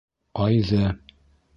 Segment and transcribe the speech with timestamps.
[0.45, 0.81] Айҙы.